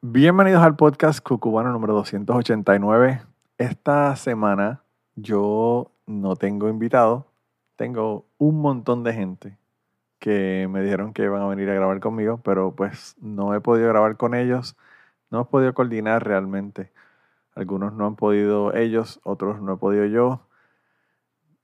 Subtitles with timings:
[0.00, 3.20] Bienvenidos al podcast Cucubano número 289.
[3.58, 4.84] Esta semana
[5.16, 7.26] yo no tengo invitado,
[7.74, 9.58] tengo un montón de gente
[10.20, 13.88] que me dijeron que iban a venir a grabar conmigo, pero pues no he podido
[13.88, 14.76] grabar con ellos,
[15.30, 16.92] no he podido coordinar realmente.
[17.56, 20.46] Algunos no han podido ellos, otros no he podido yo.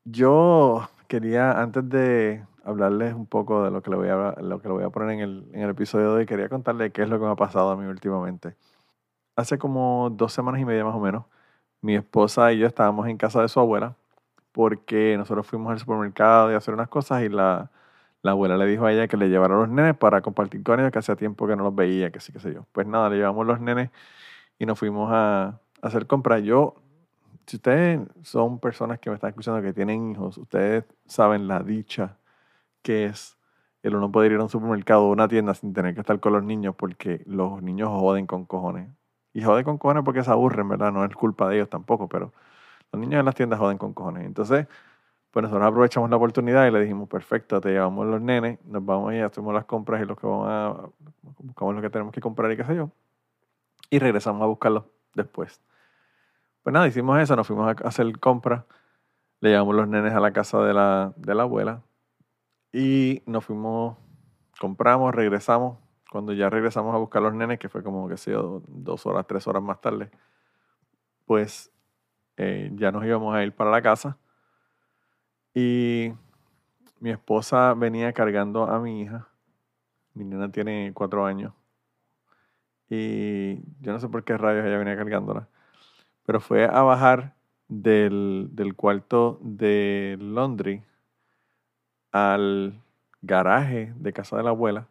[0.04, 4.68] Yo quería, antes de hablarles un poco de lo que le voy a, lo que
[4.68, 7.08] le voy a poner en el, en el episodio de hoy, quería contarles qué es
[7.08, 8.56] lo que me ha pasado a mí últimamente.
[9.36, 11.24] Hace como dos semanas y media más o menos,
[11.82, 13.96] mi esposa y yo estábamos en casa de su abuela
[14.52, 17.70] porque nosotros fuimos al supermercado y a hacer unas cosas y la,
[18.22, 20.92] la abuela le dijo a ella que le llevara los nenes para compartir con ellos,
[20.92, 22.66] que hacía tiempo que no los veía, que sí, qué sé yo.
[22.72, 23.90] Pues nada, le llevamos los nenes
[24.58, 26.42] y nos fuimos a, a hacer compras.
[26.42, 26.76] Yo,
[27.46, 32.16] si ustedes son personas que me están escuchando que tienen hijos, ustedes saben la dicha
[32.84, 33.38] que es
[33.82, 36.32] el uno poder ir a un supermercado o una tienda sin tener que estar con
[36.32, 38.88] los niños porque los niños joden con cojones.
[39.32, 40.92] Y joden con cojones porque se aburren, ¿verdad?
[40.92, 42.32] No es culpa de ellos tampoco, pero
[42.92, 44.24] los niños en las tiendas joden con cojones.
[44.24, 44.68] Entonces,
[45.32, 49.12] pues nosotros aprovechamos la oportunidad y le dijimos, perfecto, te llevamos los nenes, nos vamos
[49.14, 50.88] y hacemos las compras y los que vamos a,
[51.40, 52.90] buscamos lo que tenemos que comprar y qué sé yo.
[53.90, 54.84] Y regresamos a buscarlos
[55.14, 55.60] después.
[56.62, 58.64] Pues nada, hicimos eso, nos fuimos a hacer compras,
[59.40, 61.82] le llevamos los nenes a la casa de la, de la abuela
[62.74, 63.96] y nos fuimos,
[64.58, 65.78] compramos, regresamos.
[66.10, 69.26] Cuando ya regresamos a buscar los nenes, que fue como que sé yo, dos horas,
[69.28, 70.10] tres horas más tarde,
[71.24, 71.70] pues
[72.36, 74.18] eh, ya nos íbamos a ir para la casa.
[75.54, 76.12] Y
[76.98, 79.28] mi esposa venía cargando a mi hija.
[80.12, 81.54] Mi nena tiene cuatro años.
[82.90, 85.48] Y yo no sé por qué rayos ella venía cargándola.
[86.26, 87.36] Pero fue a bajar
[87.68, 90.82] del, del cuarto de laundry
[92.14, 92.80] al
[93.22, 94.86] garaje de casa de la abuela.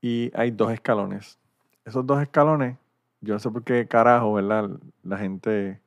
[0.00, 1.38] Y hay dos escalones.
[1.84, 2.78] Esos dos escalones,
[3.20, 4.70] yo no sé por qué carajo, ¿verdad?
[5.02, 5.82] La gente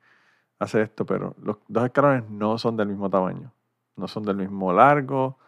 [0.60, 3.52] hace esto, pero los dos escalones no son del mismo tamaño.
[3.96, 5.38] No son del mismo largo.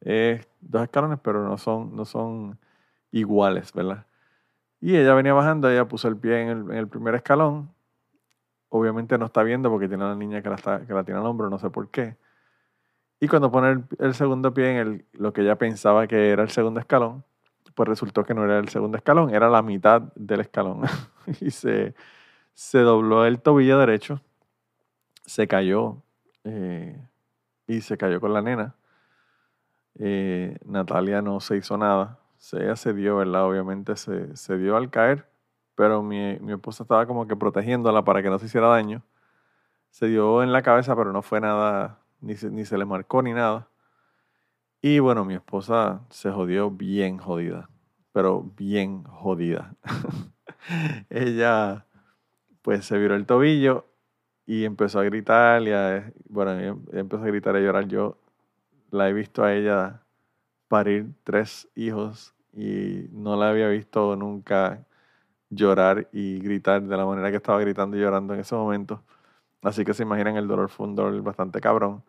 [0.00, 2.58] Es dos escalones, pero no son, no son
[3.10, 4.06] iguales, ¿verdad?
[4.80, 7.70] Y ella venía bajando, ella puso el pie en el, en el primer escalón.
[8.70, 11.20] Obviamente no está viendo porque tiene a la niña que la, está, que la tiene
[11.20, 12.16] al hombro, no sé por qué.
[13.18, 16.50] Y cuando pone el, segundo pie en el, lo que ella pensaba que era el
[16.50, 17.24] segundo escalón,
[17.74, 20.82] pues resultó que no era el segundo escalón, era la mitad del escalón.
[21.40, 21.94] y se,
[22.54, 24.20] se dobló el tobillo derecho,
[25.24, 26.02] se cayó
[26.44, 27.00] eh,
[27.66, 28.74] y se cayó con la nena.
[29.98, 32.18] Eh, Natalia no se hizo nada.
[32.52, 33.44] Ella se dio, ¿verdad?
[33.44, 35.28] Obviamente se, se dio al caer,
[35.74, 39.02] pero mi, mi esposa estaba como que protegiéndola para que no se hiciera daño.
[39.90, 43.22] Se dio en la cabeza, pero no fue nada, ni se, ni se le marcó
[43.22, 43.68] ni nada.
[44.82, 47.70] Y bueno, mi esposa se jodió bien jodida,
[48.12, 49.74] pero bien jodida.
[51.10, 51.86] Ella
[52.62, 53.86] pues se viró el tobillo
[54.46, 57.88] y empezó a gritar, y a, bueno, empezó a gritar y a llorar.
[57.88, 58.18] Yo
[58.90, 60.02] la he visto a ella
[60.68, 64.84] parir tres hijos y no la había visto nunca
[65.50, 69.02] llorar y gritar de la manera que estaba gritando y llorando en ese momento.
[69.62, 72.02] Así que se imaginan el dolor fue un dolor bastante cabrón.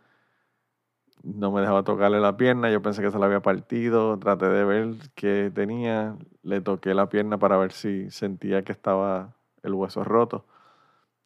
[1.30, 4.64] No me dejaba tocarle la pierna, yo pensé que se la había partido, traté de
[4.64, 10.04] ver qué tenía, le toqué la pierna para ver si sentía que estaba el hueso
[10.06, 10.46] roto.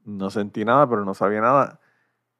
[0.05, 1.79] No sentí nada, pero no sabía nada.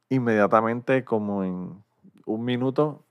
[0.10, 1.84] Inmediatamente, como en
[2.26, 3.06] un minuto,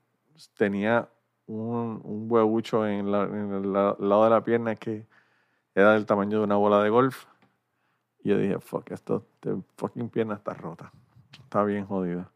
[0.56, 1.08] tenía
[1.47, 5.06] un, un huevucho en, la- en el la- lado de la pierna que
[5.75, 7.26] era del tamaño de una bola de golf.
[8.23, 9.26] Y yo dije, fuck, esto,
[9.76, 10.93] fucking pierna está rota.
[11.43, 12.31] Está bien jodida.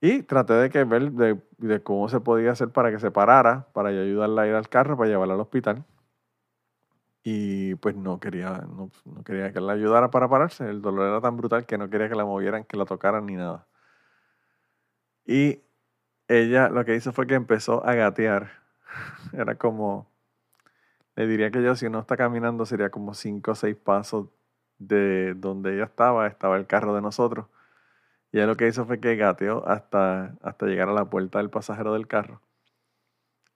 [0.00, 3.68] Y traté de que ver de, de cómo se podía hacer para que se parara,
[3.72, 5.84] para ayudarla a ir al carro, para llevarla al hospital.
[7.22, 10.68] Y pues no quería, no, no quería que la ayudara para pararse.
[10.68, 13.34] El dolor era tan brutal que no quería que la movieran, que la tocaran ni
[13.34, 13.66] nada.
[15.26, 15.60] Y
[16.28, 18.50] ella lo que hizo fue que empezó a gatear.
[19.32, 20.08] Era como,
[21.16, 24.28] le diría que yo si uno está caminando sería como cinco o seis pasos
[24.78, 27.46] de donde ella estaba, estaba el carro de nosotros.
[28.36, 31.48] Y ella lo que hizo fue que gateó hasta, hasta llegar a la puerta del
[31.48, 32.42] pasajero del carro.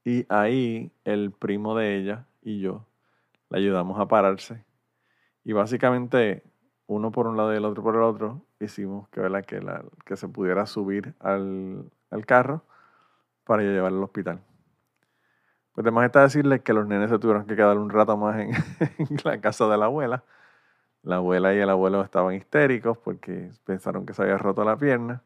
[0.06, 2.86] Y ahí el primo de ella y yo
[3.50, 4.64] le ayudamos a pararse.
[5.44, 6.44] Y básicamente,
[6.86, 9.44] uno por un lado y el otro por el otro, hicimos que, ¿verdad?
[9.44, 12.64] que, la, que se pudiera subir al, al carro
[13.44, 14.40] para llevarlo al hospital.
[15.72, 18.52] Pues además está decirles que los nenes se tuvieron que quedar un rato más en
[19.24, 20.24] la casa de la abuela.
[21.02, 25.22] La abuela y el abuelo estaban histéricos porque pensaron que se había roto la pierna.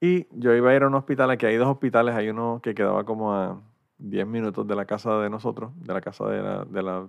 [0.00, 2.74] Y yo iba a ir a un hospital, aquí hay dos hospitales, hay uno que
[2.74, 3.62] quedaba como a
[3.98, 7.08] 10 minutos de la casa de nosotros, de la casa de la, de la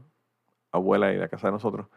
[0.72, 1.88] abuela y la casa de nosotros.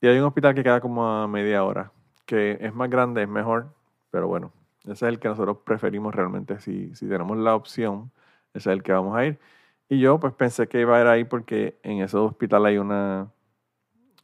[0.00, 1.92] Y hay un hospital que queda como a media hora,
[2.26, 3.74] que es más grande, es mejor,
[4.10, 4.52] pero bueno,
[4.84, 6.60] ese es el que nosotros preferimos realmente.
[6.60, 8.10] Si, si tenemos la opción,
[8.52, 9.38] ese es el que vamos a ir.
[9.88, 13.30] Y yo pues pensé que iba a ir ahí porque en ese hospital hay una,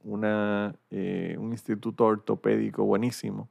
[0.04, 3.48] una, eh, un instituto ortopédico buenísimo.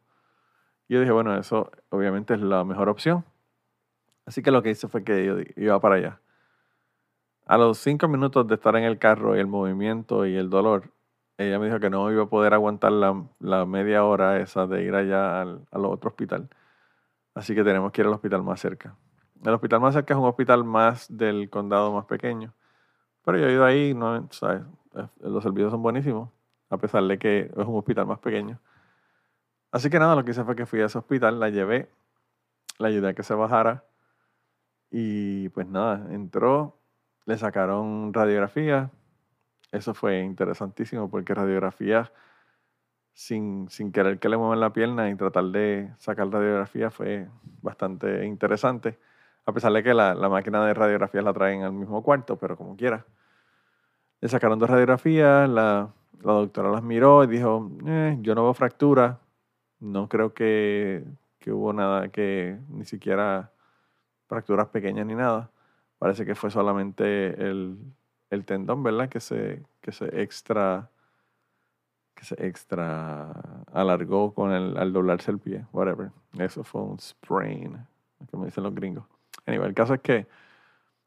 [0.88, 3.24] Y yo dije, bueno, eso obviamente es la mejor opción.
[4.26, 6.22] Así que lo que hice fue que yo iba para allá.
[7.46, 10.92] A los cinco minutos de estar en el carro y el movimiento y el dolor,
[11.38, 14.84] ella me dijo que no iba a poder aguantar la, la media hora esa de
[14.84, 16.50] ir allá al, al, otro hospital.
[17.34, 18.96] Así que tenemos que ir al hospital más cerca.
[19.44, 22.54] El hospital más cerca es un hospital más del condado más pequeño.
[23.24, 24.64] Pero yo he ido ahí, no, ¿sabes?
[25.22, 26.30] los servicios son buenísimos
[26.70, 28.60] a pesar de que es un hospital más pequeño.
[29.72, 31.90] Así que nada, lo que hice fue que fui a ese hospital, la llevé,
[32.80, 33.86] la ayudé a que se bajara
[34.90, 36.80] y pues nada, entró,
[37.26, 38.92] le sacaron radiografía.
[39.72, 42.12] Eso fue interesantísimo porque radiografía
[43.14, 47.28] sin, sin querer que le muevan la pierna y tratar de sacar radiografía fue
[47.62, 48.98] bastante interesante.
[49.46, 52.58] A pesar de que la, la máquina de radiografía la traen al mismo cuarto, pero
[52.58, 53.06] como quiera.
[54.22, 55.94] Le sacaron dos radiografías, la,
[56.24, 59.20] la doctora las miró y dijo, eh, yo no veo fractura,
[59.80, 61.04] no creo que,
[61.40, 63.52] que, hubo nada, que ni siquiera
[64.28, 65.50] fracturas pequeñas ni nada.
[65.98, 67.78] Parece que fue solamente el,
[68.30, 69.10] el tendón, ¿verdad?
[69.10, 70.90] Que se, que se extra
[72.16, 73.32] que se extra
[73.72, 76.12] alargó con el, al doblarse el pie, whatever.
[76.38, 77.78] Eso fue un sprain,
[78.30, 79.06] como dicen los gringos.
[79.46, 80.28] Anyway, el caso es que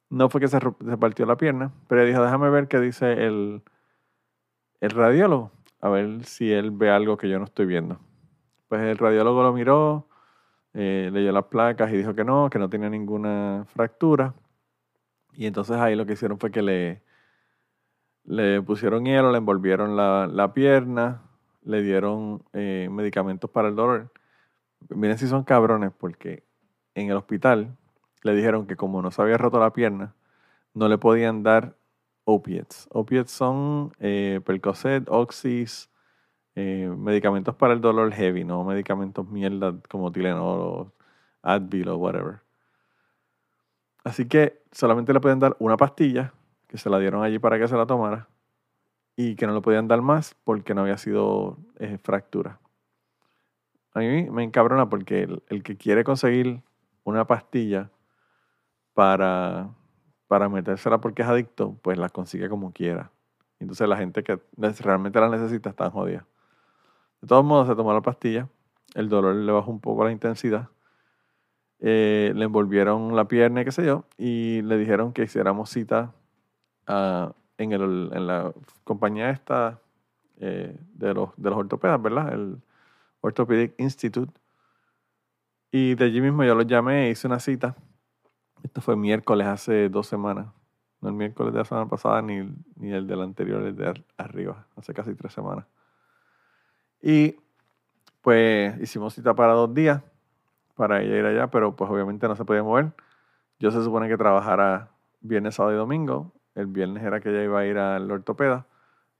[0.09, 3.63] no fue que se, se partió la pierna, pero dijo, déjame ver qué dice el,
[4.83, 8.01] el radiólogo, a ver si él ve algo que yo no estoy viendo.
[8.67, 10.09] Pues el radiólogo lo miró,
[10.75, 14.35] eh, leyó las placas y dijo que no, que no tenía ninguna fractura.
[15.35, 17.01] Y entonces ahí lo que hicieron fue que le,
[18.25, 21.23] le pusieron hielo, le envolvieron la, la pierna,
[21.63, 24.13] le dieron eh, medicamentos para el dolor.
[24.89, 26.43] Miren si son cabrones, porque
[26.97, 27.77] en el hospital
[28.25, 30.17] le dijeron que como no se había roto la pierna,
[30.75, 31.77] no le podían dar
[32.25, 32.89] opiates.
[32.91, 35.91] Opiates son eh, Percocet, Oxys,
[36.55, 40.93] eh, medicamentos para el dolor heavy, no medicamentos mierda como Tylenol o
[41.43, 42.41] Advil o whatever.
[44.05, 46.35] Así que solamente le pueden dar una pastilla,
[46.67, 48.29] que se la dieron allí para que se la tomara,
[49.17, 52.61] y que no le podían dar más porque no había sido eh, fractura.
[53.95, 56.63] A mí me encabrona porque el que quiere conseguir
[57.05, 57.91] una pastilla
[58.95, 59.71] para
[60.33, 63.11] para metérsela porque es adicto, pues la consigue como quiera.
[63.61, 64.41] Entonces la gente que
[64.81, 66.25] realmente la necesita está jodida.
[67.21, 68.49] De todos modos, se tomó la pastilla,
[68.95, 70.71] el dolor le bajó un poco la intensidad,
[71.81, 76.15] eh, le envolvieron la pierna qué sé yo, y le dijeron que hiciéramos cita
[76.89, 79.81] uh, en, el, en, la compañía esta
[80.41, 82.33] eh, de, los, de los ortopedas, ¿verdad?
[82.33, 82.63] El
[83.21, 84.33] Orthopedic Institute.
[85.71, 87.77] Y de allí mismo yo los llamé e hice una cita
[88.63, 90.47] esto fue miércoles hace dos semanas.
[91.01, 94.67] No el miércoles de la semana pasada ni, ni el del anterior, el de arriba,
[94.77, 95.67] hace casi tres semanas.
[97.01, 97.37] Y
[98.21, 100.01] pues hicimos cita para dos días
[100.77, 102.93] para ella ir allá, pero pues obviamente no se podía mover.
[103.59, 104.91] Yo se supone que trabajara
[105.21, 106.33] viernes, sábado y domingo.
[106.55, 108.67] El viernes era que ella iba a ir al ortopeda.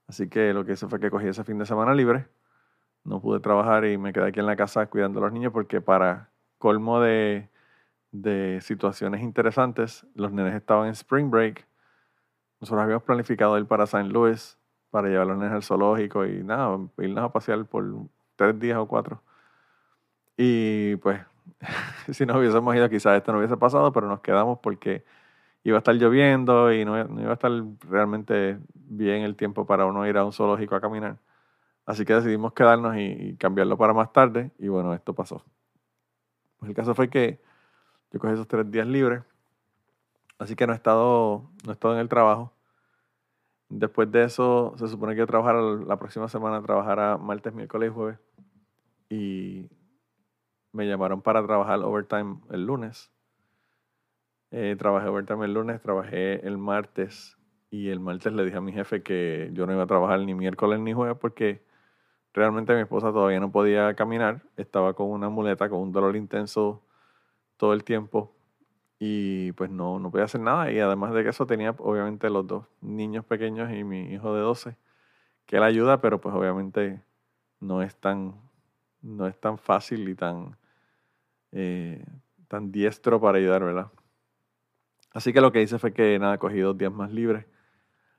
[0.07, 2.27] Así que lo que hice fue que cogí ese fin de semana libre.
[3.03, 5.81] No pude trabajar y me quedé aquí en la casa cuidando a los niños porque
[5.81, 7.49] para colmo de
[8.13, 10.05] de situaciones interesantes.
[10.15, 11.67] Los nenes estaban en Spring Break.
[12.61, 14.57] Nosotros habíamos planificado ir para San Luis
[14.91, 17.83] para llevar a los nenes al zoológico y nada, irnos a pasear por
[18.35, 19.21] tres días o cuatro.
[20.37, 21.19] Y pues,
[22.11, 25.03] si nos hubiésemos ido, quizás esto no hubiese pasado, pero nos quedamos porque
[25.63, 27.51] iba a estar lloviendo y no, iba a estar
[27.89, 31.17] realmente bien el tiempo para uno ir a un zoológico a caminar.
[31.85, 34.51] Así que decidimos quedarnos y, y cambiarlo para más tarde.
[34.59, 35.43] Y bueno, esto pasó.
[36.59, 37.41] Pues el caso fue que
[38.13, 39.23] yo cogí esos tres días libres.
[40.37, 42.53] Así que no he estado, no he estado en el trabajo.
[43.69, 47.93] Después de eso, se supone que yo trabajar la próxima semana, trabajará martes, miércoles y
[47.93, 48.19] jueves.
[49.09, 49.69] Y
[50.71, 53.11] me llamaron para trabajar overtime el lunes.
[54.51, 57.37] Eh, trabajé overtime el lunes, trabajé el martes
[57.71, 60.35] y el martes le dije a mi jefe que yo no iba a trabajar ni
[60.35, 61.65] miércoles ni jueves porque
[62.31, 66.83] realmente mi esposa todavía no podía caminar, estaba con una muleta, con un dolor intenso
[67.57, 68.35] todo el tiempo
[68.99, 72.65] y pues no, no podía hacer nada y además de eso tenía obviamente los dos
[72.81, 74.77] niños pequeños y mi hijo de 12
[75.45, 77.01] que él ayuda, pero pues obviamente
[77.59, 78.35] no es tan,
[79.01, 80.57] no es tan fácil y tan,
[81.51, 82.05] eh,
[82.47, 83.91] tan diestro para ayudar, ¿verdad?
[85.13, 87.45] Así que lo que hice fue que nada, cogí dos días más libres.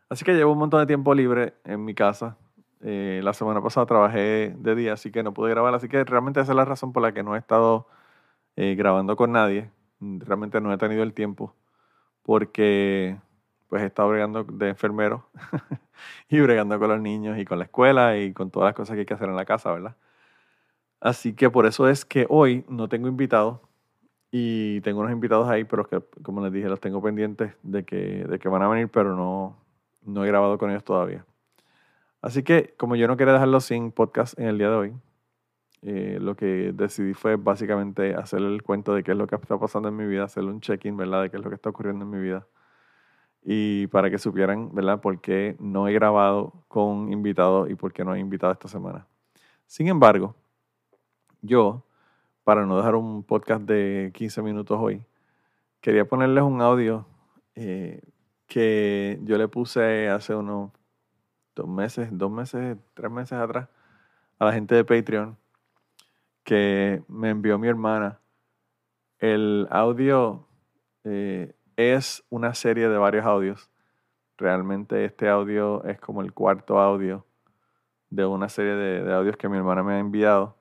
[0.09, 2.37] Así que llevo un montón de tiempo libre en mi casa.
[2.81, 5.75] Eh, la semana pasada trabajé de día, así que no pude grabar.
[5.75, 7.89] Así que realmente esa es la razón por la que no he estado
[8.57, 9.71] eh, grabando con nadie.
[10.01, 11.55] Realmente no he tenido el tiempo
[12.23, 13.17] porque
[13.69, 15.27] pues he estado bregando de enfermero
[16.29, 19.01] y bregando con los niños y con la escuela y con todas las cosas que
[19.01, 19.97] hay que hacer en la casa, ¿verdad?
[21.01, 23.61] Así que por eso es que hoy no tengo invitados
[24.31, 28.25] y tengo unos invitados ahí, pero que, como les dije, los tengo pendientes de que,
[28.25, 29.57] de que van a venir, pero no,
[30.03, 31.25] no he grabado con ellos todavía.
[32.23, 34.95] Así que como yo no quería dejarlo sin podcast en el día de hoy,
[35.87, 39.59] eh, lo que decidí fue básicamente hacer el cuento de qué es lo que está
[39.59, 41.23] pasando en mi vida, hacerle un check-in, ¿verdad?
[41.23, 42.47] De qué es lo que está ocurriendo en mi vida
[43.45, 48.03] y para que supieran, ¿verdad?, por qué no he grabado con invitados y por qué
[48.05, 49.07] no he invitado esta semana.
[49.67, 50.35] Sin embargo,
[51.43, 51.85] yo,
[52.43, 55.05] para no dejar un podcast de 15 minutos hoy,
[55.83, 57.07] quería ponerles un audio
[57.55, 58.01] eh,
[58.47, 60.71] que yo le puse hace unos
[61.55, 63.69] dos meses, dos meses, tres meses atrás
[64.39, 65.37] a la gente de Patreon
[66.45, 68.21] que me envió mi hermana.
[69.19, 70.47] El audio
[71.05, 73.71] eh, es una serie de varios audios.
[74.37, 77.25] Realmente este audio es como el cuarto audio
[78.11, 80.57] de una serie de, audios que mi hermana me ha enviado.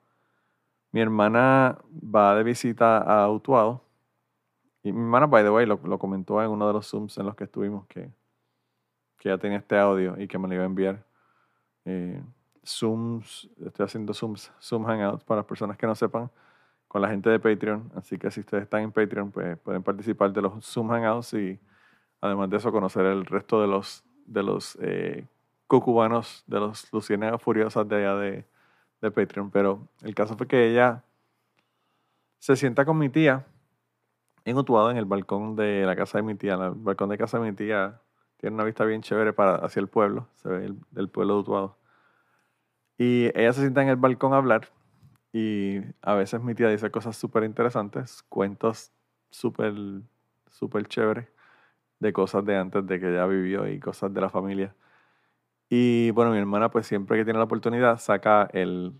[0.92, 3.84] Mi hermana va de visita a Utuado.
[4.84, 7.36] Y mi hermana, by the way, lo, comentó en uno de los Zooms en los
[7.36, 8.12] que estuvimos, que,
[9.18, 11.06] que ya tenía este audio y que me lo iba a enviar.
[11.86, 12.22] Eh,
[12.66, 16.30] Zooms, estoy haciendo Zooms, Zoom Hangouts para las personas que no sepan
[16.88, 17.92] con la gente de Patreon.
[17.96, 21.60] Así que si ustedes están en Patreon, pues pueden participar de los Zoom Hangouts y
[22.22, 25.26] además de eso conocer el resto de los, de los eh,
[25.68, 28.46] cucubanos, de los luciérnagas furiosas de allá de,
[29.02, 29.52] de Patreon.
[29.52, 31.04] Pero el caso fue que ella
[32.40, 33.46] se sienta con mi tía
[34.46, 36.56] en Utuado, en el balcón de la casa de mi tía.
[36.56, 38.02] El balcón de casa de mi tía
[38.38, 41.40] tiene una vista bien chévere para, hacia el pueblo, se ve el, el pueblo de
[41.40, 41.83] Utuado.
[42.98, 44.70] Y ella se sienta en el balcón a hablar
[45.32, 48.92] y a veces mi tía dice cosas súper interesantes, cuentos
[49.32, 49.74] súper,
[50.48, 51.28] súper chéveres
[52.00, 54.76] de cosas de antes de que ella vivió y cosas de la familia.
[55.70, 58.94] Y bueno, mi hermana pues siempre que tiene la oportunidad saca el,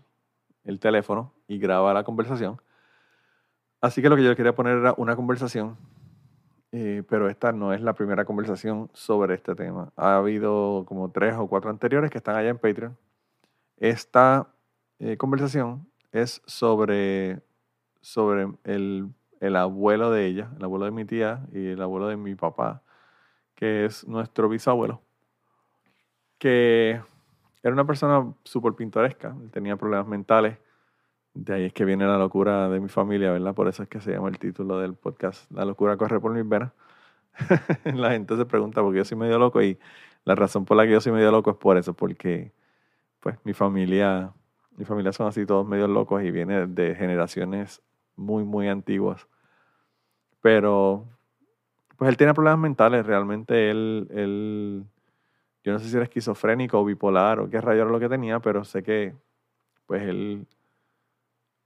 [0.64, 2.60] el teléfono y graba la conversación.
[3.80, 5.76] Así que lo que yo quería poner era una conversación,
[6.72, 9.92] eh, pero esta no es la primera conversación sobre este tema.
[9.96, 12.96] Ha habido como tres o cuatro anteriores que están allá en Patreon.
[13.76, 14.48] Esta
[14.98, 17.42] eh, conversación es sobre,
[18.00, 19.08] sobre el,
[19.40, 22.82] el, abuelo de ella, el abuelo de mi tía y el abuelo de mi papá,
[23.54, 25.02] que es nuestro bisabuelo,
[26.38, 27.00] que
[27.62, 30.58] era una persona súper pintoresca, tenía problemas mentales.
[31.32, 33.54] De ahí es que viene la locura de mi familia, ¿verdad?
[33.54, 36.48] Por eso es que se llama el título del podcast, La locura corre por mis
[36.48, 36.72] venas.
[37.84, 39.78] la gente se pregunta por qué yo soy medio loco y
[40.24, 42.52] la razón por la que yo soy medio loco es por eso, porque
[43.24, 44.34] pues mi familia
[44.76, 47.82] mi familia son así todos medio locos y viene de generaciones
[48.16, 49.26] muy, muy antiguas.
[50.40, 51.06] Pero,
[51.96, 53.06] pues él tiene problemas mentales.
[53.06, 54.84] Realmente él, él
[55.62, 58.40] yo no sé si era esquizofrénico o bipolar o qué rayo era lo que tenía,
[58.40, 59.14] pero sé que,
[59.86, 60.46] pues él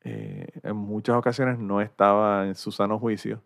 [0.04, 3.42] eh, en muchas ocasiones no estaba en su sano juicio.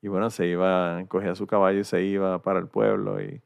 [0.00, 3.42] Y bueno, se iba, cogía su caballo y se iba para el pueblo y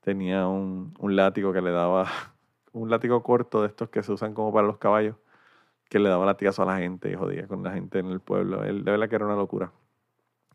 [0.00, 2.06] tenía un, un látigo que le daba
[2.74, 5.16] un látigo corto de estos que se usan como para los caballos,
[5.88, 8.64] que le daba latigazo a la gente y jodía con la gente en el pueblo.
[8.64, 9.72] Él, de verdad que era una locura.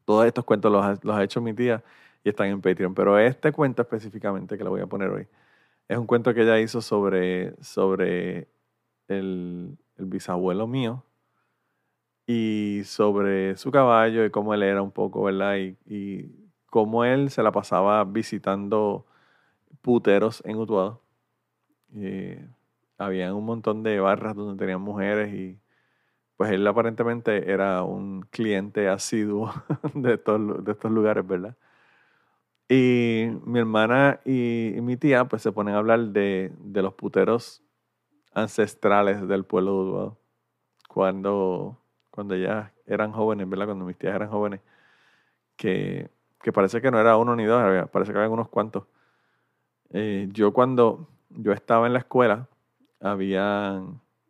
[0.05, 1.83] Todos estos cuentos los ha, los ha hecho mi tía
[2.23, 2.93] y están en Patreon.
[2.93, 5.27] Pero este cuento específicamente que le voy a poner hoy
[5.87, 8.49] es un cuento que ella hizo sobre, sobre
[9.07, 11.03] el, el bisabuelo mío
[12.27, 15.57] y sobre su caballo y cómo él era un poco, ¿verdad?
[15.57, 19.05] Y, y cómo él se la pasaba visitando
[19.81, 21.01] puteros en Utuado
[21.95, 22.47] eh,
[22.97, 25.59] había un montón de barras donde tenían mujeres y
[26.37, 29.53] pues él aparentemente era un cliente asiduo
[29.95, 31.55] de, estos, de estos lugares, ¿verdad?
[32.67, 37.63] Y mi hermana y, mi tía pues se ponen a hablar de, de los puteros
[38.33, 40.17] ancestrales del pueblo de Utuado.
[40.89, 41.77] Cuando,
[42.11, 43.67] cuando ellas eran jóvenes, ¿verdad?
[43.67, 44.61] Cuando mis tías eran jóvenes,
[45.57, 46.09] que,
[46.41, 48.85] que parece que no era uno ni dos, parece que había unos cuantos
[49.91, 52.47] Eh, yo cuando yo estaba en la escuela,
[52.99, 53.81] había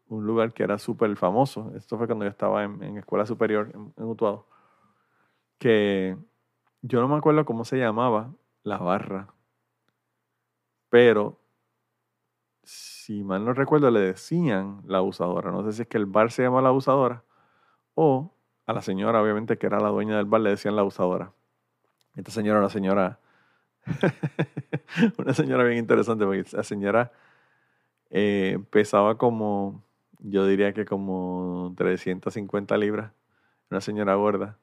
[0.07, 1.71] un lugar que era súper famoso.
[1.75, 4.47] Esto fue cuando yo estaba en, en escuela superior en, en, Utuado.
[5.57, 6.17] Que
[6.81, 9.33] yo no me acuerdo cómo se llamaba la barra.
[10.89, 11.39] Pero,
[12.63, 15.51] si mal no recuerdo, le decían la abusadora.
[15.51, 17.23] No sé si es que el bar se llama la abusadora
[17.93, 18.33] o
[18.65, 21.33] a la señora, obviamente, que era la dueña del bar, le decían la abusadora.
[22.15, 23.19] Esta señora era una señora,
[25.17, 27.11] una señora bien interesante, porque la señora
[28.09, 29.83] eh, pesaba como,
[30.19, 33.11] yo diría que como 350 libras,
[33.69, 34.57] una señora gorda.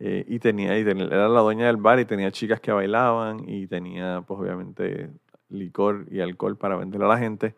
[0.00, 3.66] Eh, y tenía, y era la dueña del bar y tenía chicas que bailaban y
[3.68, 5.10] tenía, pues obviamente,
[5.48, 7.54] licor y alcohol para venderle a la gente.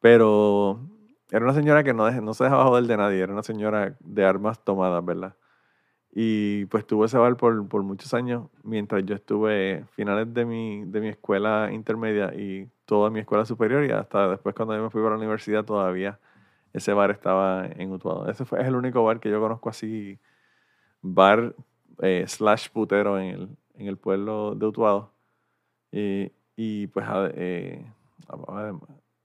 [0.00, 0.80] Pero
[1.30, 4.24] era una señora que no, no se dejaba joder de nadie, era una señora de
[4.24, 5.36] armas tomadas, ¿verdad?
[6.12, 10.84] Y pues tuve ese bar por, por muchos años, mientras yo estuve finales de mi,
[10.84, 14.90] de mi escuela intermedia y toda mi escuela superior, y hasta después cuando yo me
[14.90, 16.18] fui para la universidad todavía
[16.72, 18.28] ese bar estaba en Utuado.
[18.28, 20.18] Ese fue, es el único bar que yo conozco así,
[21.02, 21.54] bar
[22.00, 25.12] eh, slash putero en el, en el pueblo de Utuado.
[25.92, 27.84] Y, y pues eh,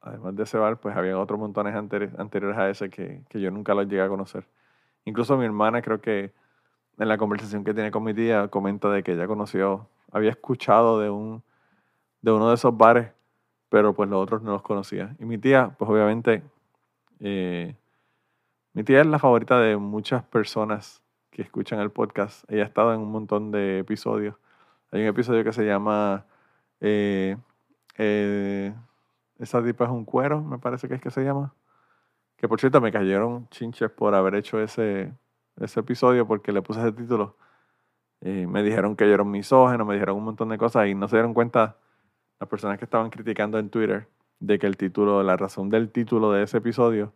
[0.01, 3.74] además de ese bar, pues había otros montones anteriores a ese que, que yo nunca
[3.74, 4.48] los llegué a conocer.
[5.06, 6.34] Incluso mi hermana creo que
[6.98, 11.00] en la conversación que tiene con mi tía, comenta de que ella conoció, había escuchado
[11.00, 11.44] de, un,
[12.22, 13.12] de uno de esos bares,
[13.70, 15.16] pero pues los otros no los conocía.
[15.20, 16.44] Y mi tía, pues obviamente,
[17.20, 17.75] eh,
[18.74, 22.50] mi tía es la favorita de muchas personas que escuchan el podcast.
[22.50, 24.36] Ella ha estado en un montón de episodios.
[24.92, 26.25] Hay un episodio que se llama
[26.79, 27.36] eh,
[27.98, 28.74] eh,
[29.40, 31.53] Esa tipa es un cuero, me parece que es que se llama.
[32.38, 35.12] Que por cierto me cayeron chinches por haber hecho ese
[35.59, 37.37] ese episodio porque le puse ese título.
[38.22, 41.07] Me dijeron que yo era un misógeno, me dijeron un montón de cosas y no
[41.07, 41.77] se dieron cuenta
[42.39, 44.07] las personas que estaban criticando en Twitter
[44.39, 47.13] de que el título, la razón del título de ese episodio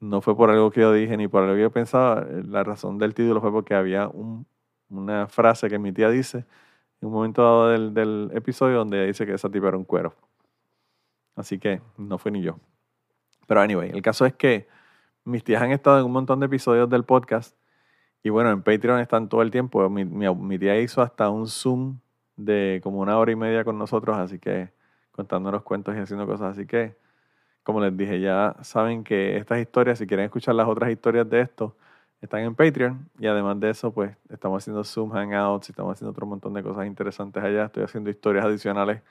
[0.00, 2.26] no fue por algo que yo dije ni por algo que yo pensaba.
[2.44, 4.46] La razón del título fue porque había un,
[4.88, 6.46] una frase que mi tía dice
[7.00, 10.14] en un momento dado del, del episodio donde dice que esa tipa era un cuero.
[11.34, 12.58] Así que no fue ni yo.
[13.46, 14.68] Pero anyway, el caso es que
[15.24, 17.56] mis tías han estado en un montón de episodios del podcast
[18.26, 19.88] y bueno, en Patreon están todo el tiempo.
[19.88, 22.00] Mi, mi, tía hizo hasta un Zoom
[22.34, 24.72] de como una hora y media con nosotros, así que
[25.12, 26.58] contándonos cuentos y haciendo cosas.
[26.58, 26.96] Así que,
[27.62, 31.42] como les dije, ya saben que estas historias, si quieren escuchar las otras historias de
[31.42, 31.76] esto,
[32.20, 33.08] están en Patreon.
[33.20, 36.64] Y además de eso, pues estamos haciendo Zoom Hangouts y estamos haciendo otro montón de
[36.64, 37.66] cosas interesantes allá.
[37.66, 39.02] Estoy haciendo historias adicionales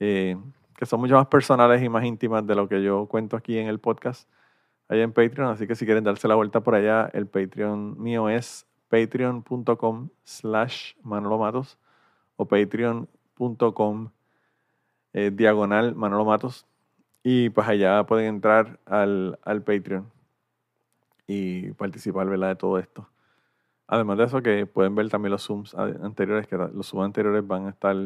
[0.00, 0.38] eh,
[0.74, 3.66] que son mucho más personales y más íntimas de lo que yo cuento aquí en
[3.66, 4.26] el podcast
[4.88, 5.50] allá en Patreon.
[5.50, 10.94] Así que si quieren darse la vuelta por allá, el Patreon mío es patreon.com slash
[11.02, 11.78] Manolo Matos
[12.36, 14.10] o patreon.com
[15.12, 16.66] eh, diagonal Manolo Matos.
[17.22, 20.10] Y pues allá pueden entrar al, al Patreon
[21.26, 22.48] y participar ¿verdad?
[22.48, 23.08] de todo esto.
[23.86, 27.66] Además de eso, que pueden ver también los Zooms anteriores, que los Zooms anteriores van
[27.66, 27.96] a estar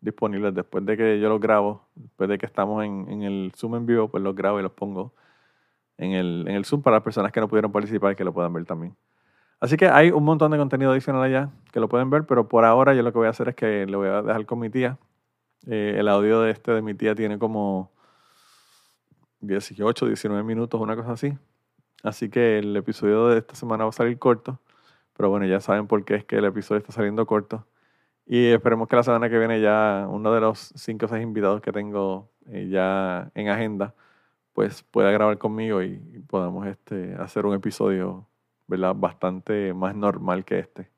[0.00, 3.76] disponibles después de que yo los grabo, después de que estamos en, en el Zoom
[3.76, 5.12] en vivo, pues los grabo y los pongo
[5.98, 8.32] en el, en el Zoom para las personas que no pudieron participar y que lo
[8.32, 8.96] puedan ver también.
[9.62, 12.64] Así que hay un montón de contenido adicional allá que lo pueden ver, pero por
[12.64, 14.70] ahora yo lo que voy a hacer es que lo voy a dejar con mi
[14.70, 14.98] tía.
[15.68, 17.92] Eh, el audio de este de mi tía tiene como
[19.40, 21.38] 18, 19 minutos, una cosa así.
[22.02, 24.58] Así que el episodio de esta semana va a salir corto.
[25.16, 27.64] Pero bueno, ya saben por qué es que el episodio está saliendo corto.
[28.26, 31.60] Y esperemos que la semana que viene ya uno de los 5 o 6 invitados
[31.60, 33.94] que tengo eh, ya en agenda
[34.52, 35.96] pues pueda grabar conmigo y,
[36.28, 38.26] podamos este, hacer un episodio
[38.66, 38.94] ¿verdad?
[38.96, 40.90] bastante más normal que este.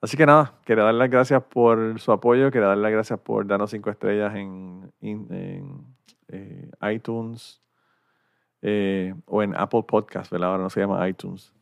[0.00, 3.46] Así que nada, quería dar las gracias por su apoyo, quería dar las gracias por
[3.46, 4.92] darnos cinco estrellas en,
[6.28, 7.62] eh, iTunes
[8.62, 10.50] eh, o en Apple Podcast, ¿verdad?
[10.50, 11.52] Ahora no se llama iTunes.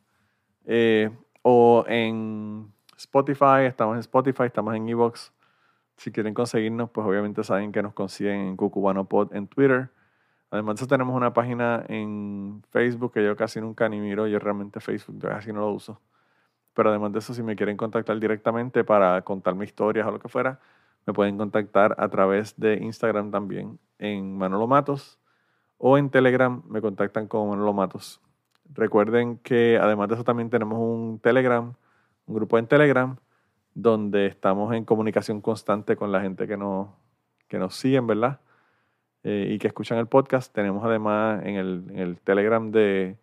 [0.65, 1.11] Eh,
[1.43, 5.31] o en Spotify, estamos en Spotify, estamos en Evox.
[5.97, 9.91] Si quieren conseguirnos, pues obviamente saben que nos consiguen en Cucubano Pod en Twitter.
[10.51, 15.19] Además tenemos una página en Facebook que yo casi nunca ni miro, yo realmente Facebook
[15.21, 16.01] casi no lo uso.
[16.73, 20.27] Pero además de eso, si me quieren contactar directamente para contarme historias o lo que
[20.27, 20.59] fuera,
[21.05, 25.19] me pueden contactar a través de Instagram también en Manolo Matos
[25.77, 28.21] o en Telegram me contactan con Manolo Matos.
[28.73, 31.73] Recuerden que además de eso también tenemos un Telegram,
[32.25, 33.15] un grupo en Telegram,
[33.73, 36.89] donde estamos en comunicación constante con la gente que nos,
[37.47, 38.41] que nos siguen, ¿verdad?
[39.23, 40.53] Eh, y que escuchan el podcast.
[40.53, 43.17] Tenemos además en el, en el Telegram de,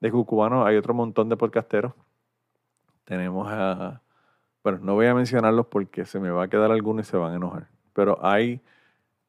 [0.00, 1.92] de Cucubano, hay otro montón de podcasteros.
[3.04, 4.00] Tenemos a,
[4.62, 7.32] bueno, no voy a mencionarlos porque se me va a quedar alguno y se van
[7.32, 8.60] a enojar, pero hay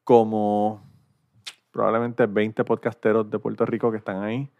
[0.04, 0.82] como
[1.70, 4.50] probablemente 20 podcasteros de Puerto Rico que están ahí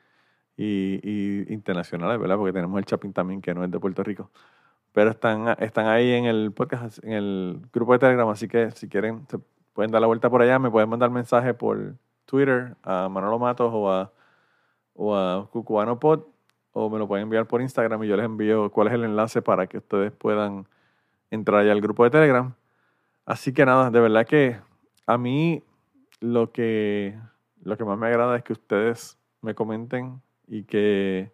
[0.57, 2.37] y, y internacionales, ¿verdad?
[2.37, 4.31] Porque tenemos el Chapin también que no es de Puerto Rico.
[4.93, 8.89] Pero están, están ahí en el podcast, en el grupo de Telegram, así que si
[8.89, 9.27] quieren,
[9.75, 13.71] pueden dar la vuelta por allá, me pueden mandar mensaje por Twitter a Manolo Matos
[13.75, 14.11] o a,
[14.95, 16.23] o a Cucubano Pod,
[16.73, 19.43] o me lo pueden enviar por Instagram y yo les envío cuál es el enlace
[19.43, 20.67] para que ustedes puedan
[21.31, 22.55] entrar allá al grupo de Telegram.
[23.27, 24.57] Así que nada, de verdad que
[25.07, 25.63] a mí
[26.21, 27.19] lo que,
[27.63, 31.33] lo que más me agrada es que ustedes me comenten y que,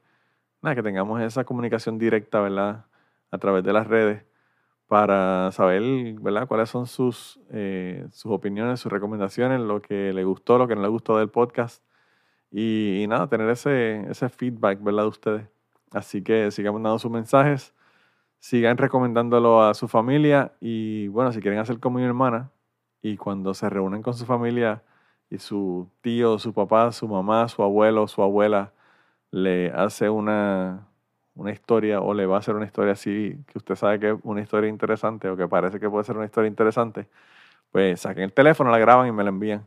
[0.62, 2.87] nada, que tengamos esa comunicación directa, ¿verdad?
[3.31, 4.24] A través de las redes
[4.90, 5.83] para saber,
[6.20, 6.48] ¿verdad?
[6.48, 10.83] Cuáles son sus, eh, sus opiniones, sus recomendaciones, lo que le gustó, lo que no
[10.83, 11.85] le gustó del podcast.
[12.50, 15.05] Y, y, nada, tener ese, ese feedback, ¿verdad?
[15.05, 15.48] De ustedes.
[15.92, 17.72] Así que sigan mandando sus mensajes,
[18.40, 22.50] sigan recomendándolo a su familia y bueno, si quieren hacer como mi hermana
[23.03, 24.83] y cuando se reúnen con su familia
[25.31, 28.72] y su tío, su papá, su mamá, su abuelo, su abuela
[29.31, 30.89] le hace una,
[31.40, 34.16] una historia o le va a hacer una historia así que usted sabe que es
[34.22, 37.09] una historia interesante o que parece que puede ser una historia interesante,
[37.72, 39.66] pues saquen el teléfono, la graban y me la envían.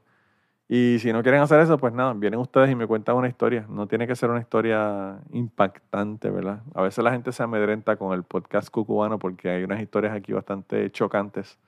[0.69, 3.65] Y si no quieren hacer eso, pues nada, vienen ustedes y me cuentan una historia.
[3.69, 6.61] No tiene que ser una historia impactante, ¿verdad?
[6.73, 10.33] A veces la gente se amedrenta con el podcast cucubano porque hay unas historias aquí
[10.33, 11.59] bastante chocantes.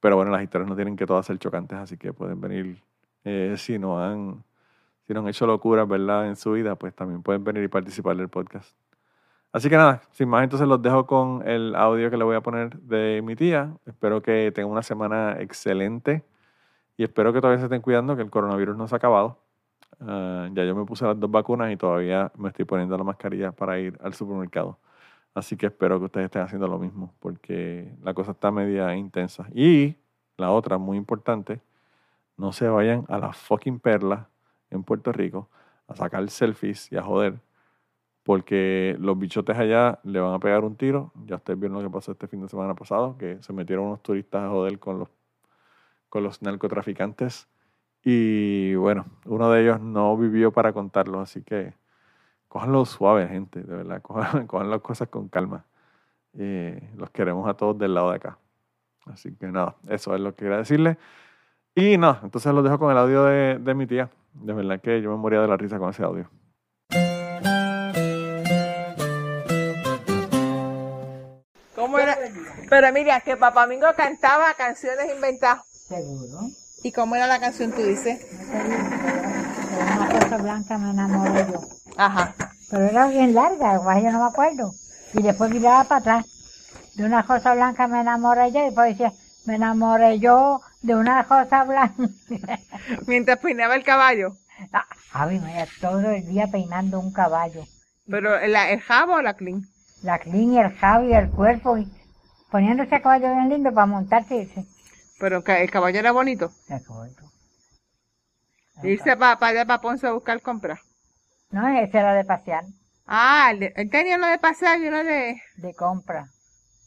[0.00, 2.82] Pero bueno, las historias no tienen que todas ser chocantes, así que pueden venir,
[3.24, 4.42] eh, si, no han,
[5.06, 6.28] si no han hecho locuras, ¿verdad?
[6.28, 8.81] En su vida, pues también pueden venir y participar del podcast.
[9.52, 12.40] Así que nada, sin más, entonces los dejo con el audio que le voy a
[12.40, 13.76] poner de mi tía.
[13.84, 16.24] Espero que tengan una semana excelente
[16.96, 19.38] y espero que todavía se estén cuidando, que el coronavirus no se ha acabado.
[20.00, 23.52] Uh, ya yo me puse las dos vacunas y todavía me estoy poniendo la mascarilla
[23.52, 24.78] para ir al supermercado.
[25.34, 29.46] Así que espero que ustedes estén haciendo lo mismo, porque la cosa está media intensa.
[29.54, 29.96] Y
[30.38, 31.60] la otra, muy importante,
[32.38, 34.28] no se vayan a la fucking perla
[34.70, 35.48] en Puerto Rico
[35.88, 37.38] a sacar selfies y a joder
[38.22, 41.12] porque los bichotes allá le van a pegar un tiro.
[41.26, 44.02] Ya ustedes vieron lo que pasó este fin de semana pasado, que se metieron unos
[44.02, 45.08] turistas a joder con los,
[46.08, 47.48] con los narcotraficantes.
[48.04, 51.74] Y bueno, uno de ellos no vivió para contarlo, así que
[52.48, 54.02] cójanlo suave, gente, de verdad,
[54.46, 55.64] cojan, las cosas con calma.
[56.34, 58.38] Eh, los queremos a todos del lado de acá.
[59.06, 60.98] Así que nada, eso es lo que quería decirle.
[61.74, 64.10] Y nada, entonces los dejo con el audio de, de mi tía.
[64.34, 66.28] De verdad que yo me moría de la risa con ese audio.
[72.68, 75.62] Pero mira, que Papá Mingo cantaba canciones inventadas.
[75.88, 76.48] Seguro.
[76.82, 78.20] ¿Y cómo era la canción, tú dices?
[78.20, 81.60] De una cosa blanca me enamoré yo.
[81.96, 82.34] Ajá.
[82.70, 84.72] Pero era bien larga, igual yo no me acuerdo.
[85.14, 86.26] Y después miraba para atrás.
[86.94, 89.12] De una cosa blanca me enamoré yo y después decía,
[89.44, 91.94] me enamoré yo de una cosa blanca.
[93.06, 94.36] Mientras peinaba el caballo.
[94.72, 97.64] Ah, Javi, vaya todo el día peinando un caballo.
[98.08, 99.62] ¿Pero la, el jabo o la clean?
[100.02, 101.86] La clean y el jabo y el cuerpo y
[102.50, 104.42] poniéndose a caballo bien lindo para montarse.
[104.42, 104.64] ese.
[105.18, 106.50] Pero el caballo era bonito.
[106.68, 107.14] El caballo.
[108.82, 110.80] Irse para pa allá para Ponce a buscar compras.
[111.50, 112.64] No, ese era de pasear,
[113.06, 115.40] Ah, él, tenía uno de pasear y uno de...
[115.56, 116.26] de compra.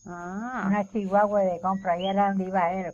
[0.06, 0.64] Ah.
[0.68, 2.94] Una chihuahua de compra, ahí era donde iba él.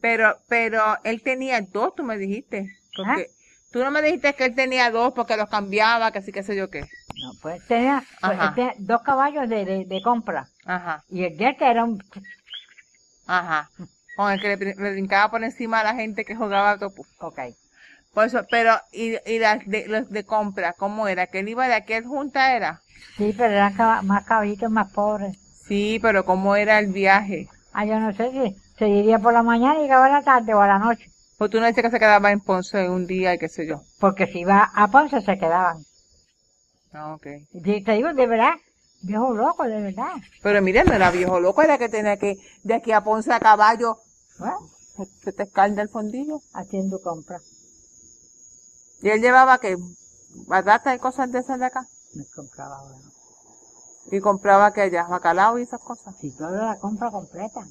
[0.00, 2.68] Pero, pero él tenía dos, tú me dijiste.
[2.96, 3.28] Porque
[3.72, 6.56] tú no me dijiste que él tenía dos porque los cambiaba, que así que sé
[6.56, 6.90] yo qué.
[7.16, 10.50] No, pues tenía, pues, él tenía dos caballos de, de, de compra.
[10.64, 11.98] Ajá, Y el que era un...
[13.26, 13.72] ajá.
[14.14, 17.06] Con el que le, brin- le brincaba por encima a la gente que jugaba topu.
[17.18, 17.38] Ok.
[18.12, 21.26] Por eso, pero, y, y las de, los de compra, ¿cómo era?
[21.28, 22.84] ¿Que él iba de aquel junta era?
[23.16, 25.38] Sí, pero eran caba- más caballitos más pobres.
[25.66, 27.48] Sí, pero ¿cómo era el viaje?
[27.72, 30.54] Ah, yo no sé si se iría por la mañana y llegaba a la tarde
[30.54, 31.11] o a la noche.
[31.42, 33.82] Pues tú no dices que se quedaba en Ponce un día y qué sé yo.
[33.98, 35.84] Porque si iba a Ponce se quedaban.
[36.92, 37.26] Ah, ok.
[37.52, 38.52] Y te digo, de verdad,
[39.00, 40.12] viejo loco, de verdad.
[40.40, 43.40] Pero mira, no era viejo loco, era que tenía que, de aquí a Ponce a
[43.40, 43.98] caballo,
[44.38, 44.70] Bueno,
[45.24, 46.38] se- te escalda el fondillo.
[46.52, 47.42] haciendo compras.
[49.00, 49.76] Y él llevaba que
[50.46, 51.88] batata y cosas de esas de acá.
[52.14, 52.98] Me compraba ahora.
[54.12, 56.14] Y compraba que allá, bacalao y esas cosas.
[56.20, 57.66] Si toda la compra completa.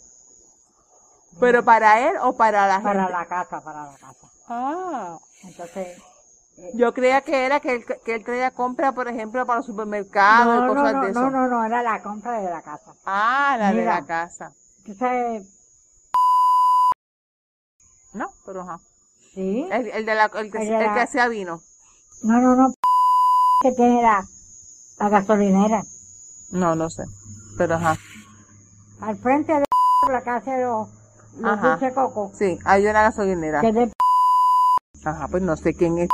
[1.40, 2.88] ¿Pero para él o para la gente?
[2.90, 4.28] Para la casa, para la casa.
[4.48, 5.18] Ah.
[5.44, 5.98] Entonces,
[6.74, 10.46] Yo creía que era que él, que él traía compra, por ejemplo, para los supermercados
[10.46, 11.22] no, y no, cosas no, de eso.
[11.22, 12.94] no, no, no, era la compra de la casa.
[13.06, 14.54] Ah, la de la casa.
[14.86, 15.48] Entonces,
[18.14, 18.80] No, pero ajá.
[19.34, 19.68] sí.
[19.72, 21.62] El, el de la, el que, El de el la- que hacía vino.
[22.24, 22.74] No, no, no,
[23.64, 24.28] que tiene la,
[25.00, 25.82] la gasolinera.
[26.52, 27.04] No, no sé.
[27.58, 27.96] Pero ajá.
[29.00, 29.66] Al frente de
[30.12, 30.90] la casa de los,
[31.38, 31.72] los Ajá.
[31.72, 33.62] dulces coco, Sí, hay una gasolinera.
[33.62, 33.92] que de
[35.04, 36.10] Ajá, pues no sé quién es.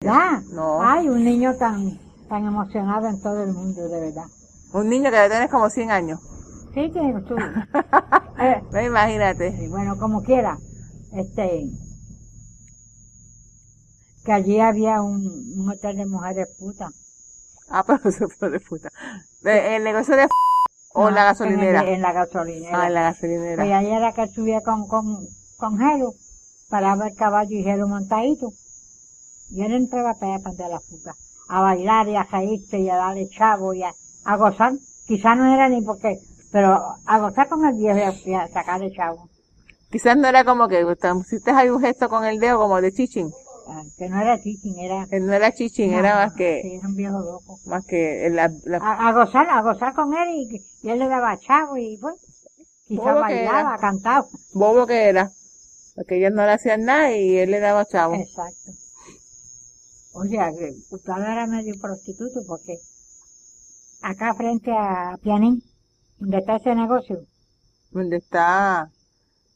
[0.00, 0.42] verdad.
[0.50, 0.80] No.
[0.82, 4.26] Ay, un niño tan, tan emocionado en todo el mundo, de verdad.
[4.72, 6.20] Un niño que debe tener como 100 años.
[6.72, 7.34] Sí, tiene su...
[8.40, 9.56] eh, No, imagínate.
[9.58, 10.58] sí, bueno, como quiera,
[11.12, 11.68] este...
[14.24, 16.92] Que allí había un, un hotel de mujeres putas.
[17.68, 18.88] Ah, pero eso fue de puta.
[19.42, 20.28] De- ¿El negocio de
[20.92, 21.80] o No, la gasolinera?
[21.82, 22.82] En, el- en la gasolinera.
[22.82, 23.78] Ah, en la Y gasolinera.
[23.78, 25.26] ahí era que subía con, con,
[25.56, 26.12] con Jero,
[26.68, 28.50] paraba el caballo y Jero montadito.
[29.50, 31.14] Y él entraba para allá para la puta,
[31.48, 33.92] a bailar y a reírse y a darle chavo y a,
[34.24, 34.74] a gozar.
[35.06, 36.18] Quizás no era ni porque,
[36.52, 39.28] pero a gozar con el viejo y a, y a sacarle chavo.
[39.90, 42.92] Quizás no era como que te pusiste ahí un gesto con el dedo como de
[42.92, 43.32] chichín.
[43.72, 45.06] Ah, Que no era chichín, era...
[45.06, 47.58] Que no era chichín, no, era más sí, que, era un viejo loco.
[47.66, 51.08] más que la, la- A, a gozar, a gozar con él y, y él le
[51.08, 52.14] daba chavo y pues,
[52.88, 54.26] que bailaba, cantaba.
[54.52, 55.30] bobo que era.
[55.94, 58.14] Porque ellas no le hacían nada y él le daba chavo.
[58.14, 58.72] Exacto.
[60.12, 62.78] O sea, que usted era medio prostituto porque
[64.02, 65.62] acá frente a Pianín,
[66.18, 67.20] donde está ese negocio,
[67.92, 68.88] Donde está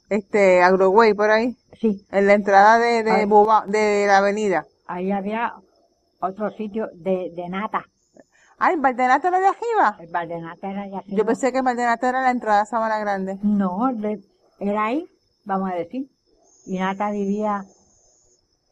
[0.09, 1.57] este Agroway por ahí.
[1.81, 3.27] sí, En la entrada de, de, Ay.
[3.67, 4.67] De la avenida.
[4.87, 5.55] ahí había
[6.21, 7.85] otro sitio de, de nata.
[8.59, 9.97] Ah, ¿en Valdenato era de arriba?
[10.01, 11.17] El bar de nata era allá arriba.
[11.17, 13.39] Yo pensé que Valdenato era la entrada a Sabana Grande.
[13.43, 14.21] No, de-
[14.61, 15.07] era ahí,
[15.45, 16.09] vamos a decir.
[16.67, 17.65] Y Nata vivía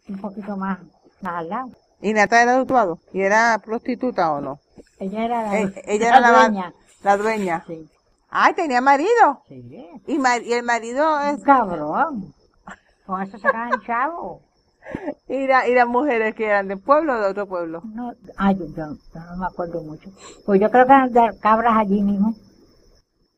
[0.08, 0.78] un poquito más,
[1.20, 1.70] más al lado.
[2.00, 3.00] ¿Y Nata era de Utuado?
[3.12, 4.60] ¿Y era prostituta o no?
[4.98, 6.74] Ella era la, Eh, ella era la, dueña.
[7.02, 7.64] la dueña.
[7.66, 7.88] Sí,
[8.34, 9.42] Ay, tenía marido.
[9.46, 9.62] sí.
[10.06, 11.42] Y, ma- y el marido es...
[11.42, 12.32] Cabrón.
[13.04, 14.40] Con eso sacaban chavo.
[15.28, 17.82] Y, la- y las mujeres que eran del pueblo o de otro pueblo.
[17.84, 20.10] No, ay, yo, yo- yo no me acuerdo mucho.
[20.44, 22.34] Pues yo creo que eran de cabras allí mismo.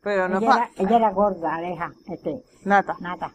[0.00, 2.96] Pero no ella, era, ella era gorda, aleja, este, Nata.
[3.00, 3.30] nata.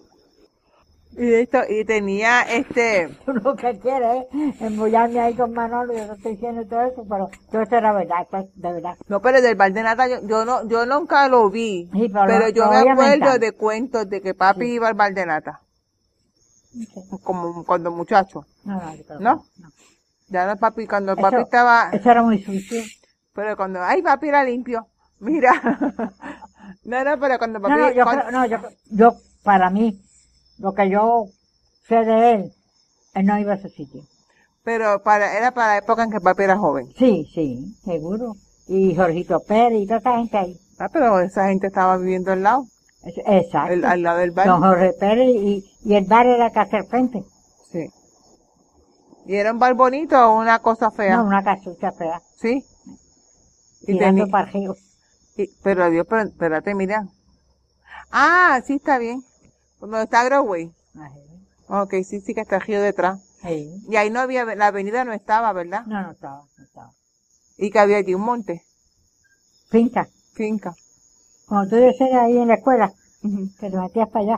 [1.18, 3.10] Y, esto, y tenía este...
[3.26, 7.06] Tú lo que quieres es embullarme ahí con Manolo, yo no estoy diciendo todo eso,
[7.10, 8.96] pero todo eso era verdad, esto es de verdad.
[9.08, 11.90] No, pero del bar de Nata yo, yo no, yo nunca lo vi.
[11.92, 14.72] Sí, pero pero lo- yo lo me acuerdo de cuentos de que papi Sí.
[14.74, 15.60] iba al bar de Nata.
[17.24, 18.46] Como cuando muchacho.
[18.64, 19.44] No, no, yo creo que ¿No?
[19.58, 19.70] no.
[20.28, 21.90] Ya no papi, cuando Eso- papi estaba...
[21.92, 22.84] Eso era muy sucio.
[23.34, 24.88] Pero cuando, ay, papi era limpio.
[25.20, 25.54] Mira.
[26.86, 27.74] no, no, pero cuando papi.
[27.74, 28.58] No, no, yo cuando- creo, no, yo,
[28.92, 30.00] yo, para mí,
[30.60, 31.26] lo que yo
[31.88, 32.54] sé de él,
[33.16, 34.04] él no iba a ese sitio.
[34.64, 36.94] Pero para, era para la época en que papi era joven.
[36.98, 38.36] Sí, sí, seguro.
[38.68, 40.60] Y Jorgito Pérez y toda esa gente ahí.
[40.78, 42.66] Ah, pero esa gente estaba viviendo al lado,
[43.04, 43.74] Exacto.
[43.74, 44.48] el- al lado del bar.
[44.48, 47.24] Don Jorge Pérez y, y el bar era hacer frente.
[47.72, 47.88] Sí.
[49.26, 51.18] ¿Y era un bar bonito o una cosa fea?
[51.18, 52.22] No, una casucha fea.
[52.38, 52.64] Sí.
[53.82, 54.50] Y arriba.
[55.36, 57.08] y- pero adiós, pero, espérate, mira.
[58.12, 59.24] Ah, sí, está bien.
[59.80, 60.72] Cuando está Growway.
[61.68, 63.20] Ok, sí, sí que está Río detrás.
[63.42, 63.82] Sí.
[63.88, 65.86] Y ahí no había, la avenida no estaba, ¿verdad?
[65.86, 66.92] No, no estaba, no estaba.
[67.58, 68.64] Y que había allí un monte,
[69.70, 70.08] Finca.
[70.34, 70.74] finca.
[71.48, 72.92] Cuando tú decías ahí en la escuela,
[73.24, 73.50] Ujú.
[73.60, 74.38] que te metías para allá.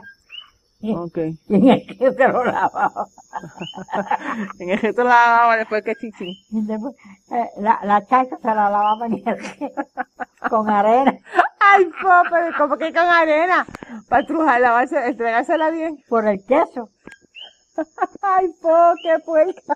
[0.82, 1.18] Y, Ok.
[1.18, 3.06] y en el que te lo lavaba.
[4.58, 6.44] En el resto la lavaba después que chichi.
[6.50, 6.94] Después,
[7.30, 9.36] eh, la, la chacha se la lavaba en el
[10.50, 11.16] con arena.
[11.60, 13.64] Ay, po, pero como que con arena.
[14.08, 16.02] Para trujar, lavarse, entregársela bien.
[16.08, 16.90] por el queso.
[18.22, 19.74] Ay, po, qué puerca.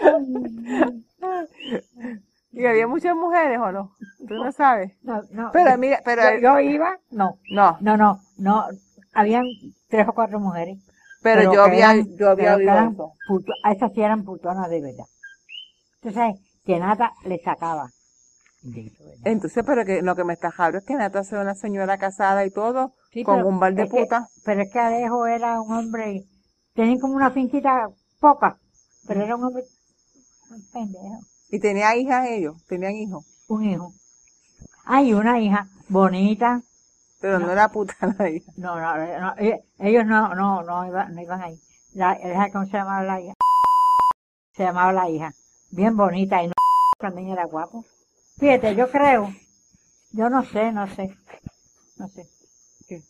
[2.58, 3.92] ¿Y había muchas mujeres o no?
[4.26, 4.92] Tú no sabes.
[5.02, 5.50] No, no.
[5.52, 8.64] Pero mira, pero, yo, yo iba, no, no, no, no, no.
[9.14, 9.46] Habían
[9.88, 10.76] tres o cuatro mujeres.
[11.22, 12.70] pero, yo había, eran- yo había oído
[13.70, 15.04] esas sí eran putonas de verdad.
[16.02, 17.90] Sabes que nada le sacaba.
[19.24, 22.44] Entonces, pero que lo que me está jaro es que Nata sea una señora casada
[22.44, 24.26] y todo, Sí, con un bar de es que- puta.
[24.44, 26.24] pero es que Alejo era un hombre,
[26.74, 28.58] tenía como una finquita poca,
[29.06, 29.64] pero era un hombre,
[30.50, 33.24] un pendejo, Y tenía hijas ellos, tenían hijos.
[33.48, 33.92] un hijo.
[34.84, 36.62] Hay una hija bonita,
[37.20, 38.52] Pero no, era puta la hija.
[38.56, 41.58] no, no, no, eh, ellos no, no, no iban, no iban ahí.
[41.94, 42.16] La,
[42.52, 43.34] ¿Cómo se llamaba la hija?
[44.54, 45.32] Se llamaba la hija,
[45.70, 46.52] bien bonita y no,
[46.98, 47.84] también era guapo.
[48.38, 49.32] Fíjate, yo creo,
[50.12, 51.16] yo no sé, no sé,
[51.96, 52.28] no sé.
[52.88, 53.02] ¿Qué?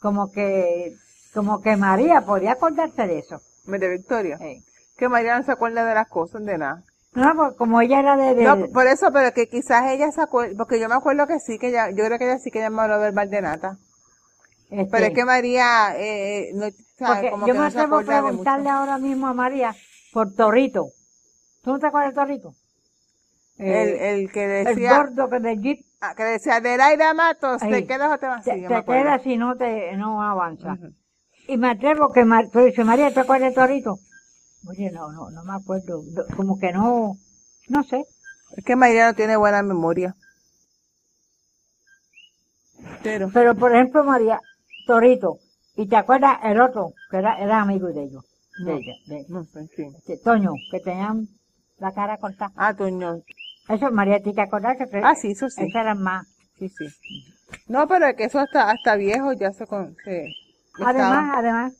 [0.00, 0.96] Como que,
[1.32, 3.40] como que María podía acordarse de eso.
[3.66, 4.36] María Victoria.
[4.40, 4.62] Eh.
[4.96, 6.82] Que María no se acuerda de las cosas, de nada.
[7.14, 10.20] No, porque como ella era de, de- No, por eso, pero que quizás ella se
[10.20, 12.58] acuerda, porque yo me acuerdo que sí, que ella, yo creo que ella sí que
[12.58, 13.78] ella me habló del bar de nata.
[14.70, 16.66] este, Pero es que María, eh, no,
[16.98, 19.76] sabe, como yo que me no atrevo a preguntarle ahora mismo a María
[20.12, 20.92] por Torito.
[21.62, 22.54] ¿Tú no te acuerdas de Torito?
[23.58, 27.04] eh, el, el que el decía, gordo que del jeep ah, que decía, del aire
[27.04, 27.70] a Matos, Ahí.
[27.70, 28.44] ¿te quedas o te vas?
[28.44, 30.78] Sí, te, yo te quedas si no te no avanza.
[31.46, 33.98] Y me atrevo que tú dices, María, ¿te acuerdas de Torito?
[34.66, 36.02] Oye, no, no, no me acuerdo.
[36.06, 37.16] Do- Como que no,
[37.68, 38.04] no sé.
[38.56, 40.14] Es que María no tiene buena memoria.
[43.02, 44.40] Pero, Pero, por ejemplo, María,
[44.86, 45.38] Torito,
[45.76, 48.24] ¿y te acuerdas el otro, que era, era amigo de ellos?
[48.58, 48.78] De No.
[48.78, 49.84] ella, de, no sé, sí.
[50.06, 51.28] de Toño, que tenían
[51.78, 52.52] la cara cortada.
[52.56, 53.22] Ah, Toño.
[53.68, 55.62] Eso, María, ¿te acordás que Ah, sí, eso sí.
[55.64, 56.26] Esas eran más.
[56.58, 56.88] Sí, sí.
[57.66, 59.66] No, pero es que eso hasta, hasta viejo ya se...
[59.66, 60.34] Con, se
[60.80, 61.72] Además, además,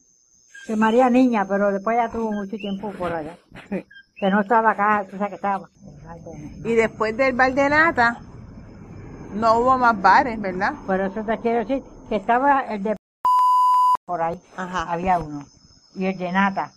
[0.66, 3.36] que María niña, pero después ya tuvo mucho tiempo por allá.
[3.68, 3.84] Sí.
[4.16, 5.68] Que no estaba acá, tú sabes que estaba.
[6.64, 8.20] Y después del bar de nata,
[9.34, 10.74] no hubo más bares, ¿verdad?
[10.86, 12.96] Por eso te quiero decir que estaba el de
[14.06, 14.90] por ahí, Ajá.
[14.92, 15.46] había uno.
[15.94, 16.72] Y el de Nata.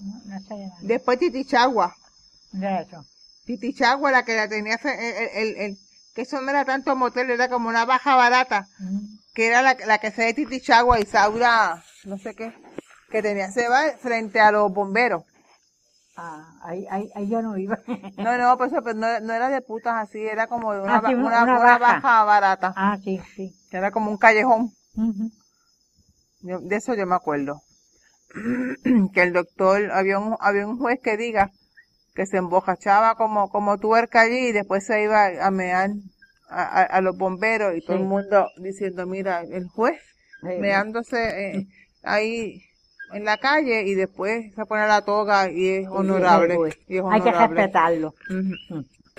[0.00, 0.70] No, no sé de.
[0.82, 1.94] Después Titichagua.
[2.52, 3.04] de eso.
[3.44, 5.78] Titichagua, la que la tenía, el, el, el-
[6.16, 8.66] que eso no era tanto motel, era como una baja barata,
[9.34, 12.54] que era la, la que se de Titichagua y Saura, no sé qué,
[13.10, 15.24] que tenía ese bar frente a los bomberos.
[16.16, 17.78] Ah, ahí, ahí, ahí yo no iba.
[18.16, 20.96] No, no, pues eso, pero no, no era de putas así, era como de una,
[20.96, 21.78] Ah, sí, una- una, una una baja.
[22.00, 23.54] baja barata, ah, sí, sí.
[23.70, 24.72] que era como un callejón.
[26.40, 27.60] Yo- de eso yo me acuerdo.
[29.12, 31.50] que el doctor, había un, había un juez que diga
[32.16, 35.90] que se embojachaba como, como tuerca allí y después se iba a mear
[36.48, 40.00] a, a- a los bomberos y todo el mundo diciendo, mira, el juez
[40.42, 40.48] Sí.
[40.60, 41.18] meándose
[41.56, 41.66] eh,
[42.02, 42.62] ahí
[43.12, 46.72] en la calle y después se pone la toga y es honorable.
[46.72, 47.56] sí, y es Hay que honorable.
[47.56, 48.14] respetarlo.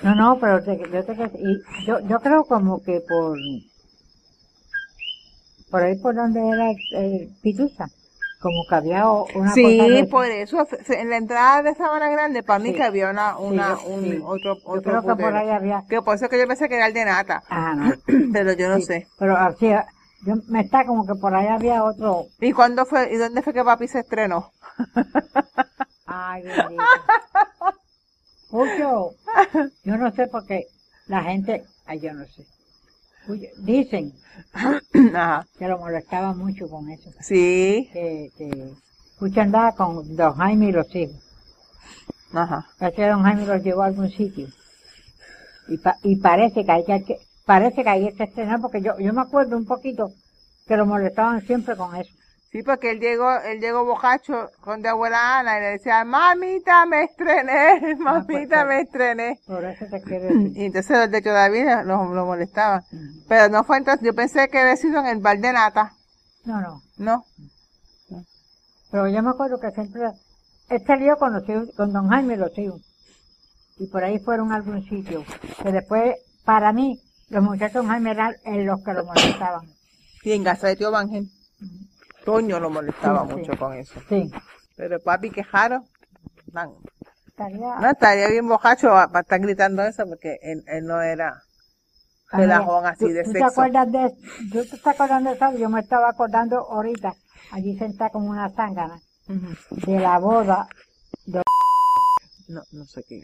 [0.03, 3.39] No, no, pero te- yo, te- y yo, yo creo como que por
[5.69, 7.89] por ahí por donde era el, el Pitusa,
[8.39, 12.69] como que había una Sí, por eso, en la entrada de Sabana Grande, para mí
[12.69, 12.75] Sí.
[12.75, 14.19] que había una, una, un, sí.
[14.23, 16.75] otro, yo otro creo que por ahí había Que por eso que yo pensé que
[16.75, 17.93] era el de nata, ah, no,
[18.33, 19.07] pero yo no sé.
[19.17, 19.69] pero así
[20.25, 23.53] yo me está como que por ahí había otro ¿Y cuándo fue, y dónde fue
[23.53, 24.51] que papi se estrenó?
[26.05, 26.83] ay bendito
[28.49, 29.11] Pucho,
[29.83, 30.67] yo no sé por qué
[31.07, 32.45] la gente ay yo no sé
[33.57, 34.13] dicen
[35.13, 35.45] Ajá.
[35.57, 37.89] que lo molestaba mucho con eso Sí.
[37.93, 38.69] que, que
[39.19, 41.15] Pucho andaba con don Jaime y los hijos
[42.33, 42.65] Ajá.
[42.77, 44.47] Parece que don Jaime los llevó a algún sitio.
[45.69, 49.13] Y, pa- y parece que hay que, parece que hay que estrenar porque yo, yo
[49.13, 50.11] me acuerdo un poquito
[50.67, 52.11] que lo molestaban siempre con eso.
[52.57, 56.87] Sí, porque él llegó, él llegó bocacho con de abuela Ana y le decía, mamita,
[56.87, 59.39] me estrené, mamita, pues, me estrené.
[59.45, 60.57] Por eso te quiero decir.
[60.57, 62.81] Y entonces los de todavía lo, lo molestaban.
[62.91, 63.25] Ujú.
[63.29, 65.93] Pero no fue entonces, yo pensé que había sido en el bar de nata,
[66.45, 66.81] No, no.
[66.97, 67.25] ¿no?
[68.89, 70.09] Pero yo me acuerdo que siempre,
[70.67, 71.43] este lío con los
[71.75, 72.81] con don Jaime los hijos.
[73.77, 75.23] Y por ahí fueron a algún sitio.
[75.61, 79.61] Que después, para mí, los muchachos Jaime eran los que lo molestaban.
[80.23, 81.29] Y en casa de tío Ángel,
[82.27, 83.35] Toño lo molestaba Sí, sí.
[83.35, 83.99] mucho con eso.
[84.09, 84.29] Sí.
[84.75, 85.83] Pero papi quejaro,
[86.51, 86.69] man,
[87.27, 91.41] Estaría, no, estaría bien bocacho a- para estar gritando eso porque él, él no era
[92.31, 93.61] relajón así ¿Tú- de ¿tú te sexo.
[93.61, 94.09] acuerdas de,
[94.51, 95.51] ¿Tú te estás acordando de eso?
[95.57, 97.13] Yo me estaba acordando ahorita,
[97.53, 99.55] allí sentada como una zángana, Ujú.
[99.85, 100.67] de la boda.
[102.47, 103.21] No, no sé qué.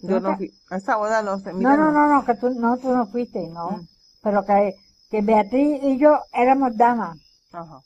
[0.00, 0.50] Yo ¿No no te- fui.
[0.70, 1.52] A esa boda no sé.
[1.54, 3.70] mira, No, no, no, no, que tú no, tú no fuiste, no.
[3.70, 3.86] Mm.
[4.22, 4.74] Pero que,
[5.10, 7.16] que Beatriz y yo éramos damas.
[7.52, 7.80] Ajá.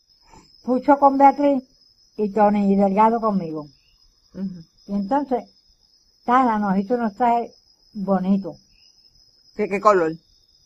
[0.66, 1.62] Pucho con Beatriz
[2.16, 3.66] y Tony y Delgado conmigo.
[4.88, 5.44] Y entonces,
[6.24, 7.53] Tana nos hizo unos trajes
[7.95, 8.57] bonitos,
[9.57, 10.12] ¿Qué, qué color?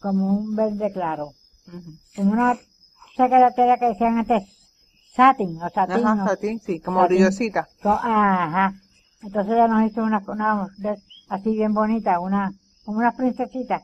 [0.01, 1.33] como un verde claro.
[1.69, 1.91] Ujú.
[2.17, 2.57] Como una
[3.17, 4.43] secretaria que decían antes
[5.15, 5.97] satin o satín.
[6.07, 6.27] Ajá, ¿no?
[6.27, 7.69] satín, sí, como brillosita.
[7.85, 8.73] Ajá.
[9.23, 10.97] Entonces ella nos hizo una, una de-
[11.29, 12.53] así bien bonita, una,
[12.85, 13.83] como una princesita.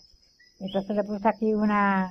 [0.60, 2.10] Entonces le puse aquí una,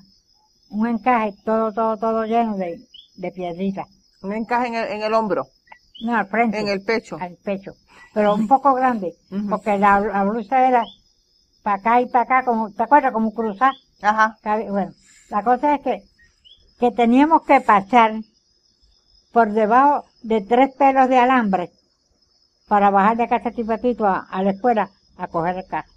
[0.70, 2.80] un encaje todo, todo, todo lleno de,
[3.16, 3.88] de piedritas.
[4.22, 5.48] Un encaje en el, en el hombro,
[6.04, 6.60] No, al frente.
[6.60, 7.18] en el pecho.
[7.20, 7.74] Al pecho.
[8.14, 9.14] Pero un poco grande.
[9.50, 10.84] Porque la, la blusa era
[11.64, 13.12] para acá y para acá, como, ¿te acuerdas?
[13.12, 13.74] Como cruzar.
[14.02, 14.38] Ajá.
[14.44, 14.92] Bueno,
[15.30, 16.04] la cosa es que,
[16.80, 18.14] que teníamos que pasar
[19.32, 21.72] por debajo de tres pelos de alambre
[22.68, 25.90] para bajar de casa Tipetito a, a la escuela a coger el carro.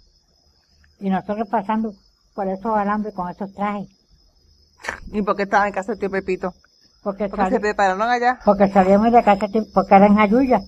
[0.99, 1.93] Y nosotros pasando
[2.35, 3.87] por esos alambres con esos trajes.
[5.11, 6.53] ¿Y por qué estaba en casa del tío Pepito?
[7.01, 8.39] Porque, Porque se sali- prepararon allá.
[8.43, 10.61] porque salíamos de casa porque era en Ayuya.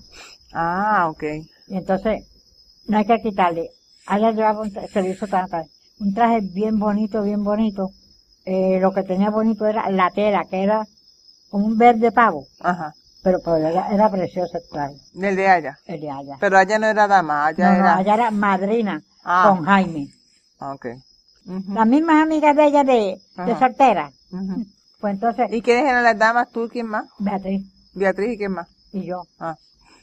[0.52, 1.22] Ah, ok.
[1.68, 2.24] Y entonces,
[2.86, 3.70] no hay que quitarle.
[4.06, 5.66] Allá llevaba un se le hizo tan- tan-
[6.00, 7.90] un traje bien bonito, bien bonito.
[8.44, 10.84] Eh, lo que tenía bonito era la tela, que era
[11.50, 12.46] como un verde pavo.
[12.60, 12.92] Ajá.
[13.22, 15.78] Pero, pero era, era precioso el traje, Del de allá.
[15.86, 16.36] el de allá.
[16.40, 17.96] Pero allá no era dama, allá No, no, era.
[17.98, 19.00] allá era madrina.
[19.22, 20.08] Ah, con Jaime.
[20.58, 20.86] ok.
[21.46, 24.10] Ujú, Las mismas amigas de ella de, de soltera.
[25.02, 26.48] Pues entonces, ¿Y quiénes eran las damas?
[26.52, 27.06] ¿Tú quién más?
[27.18, 28.68] Beatriz Beatriz y quién más.
[28.92, 29.24] y yo.
[29.40, 29.56] Ah,